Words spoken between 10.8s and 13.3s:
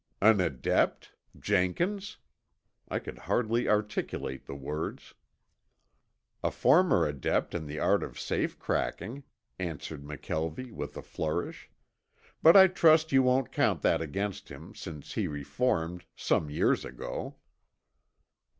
a flourish. "But I trust you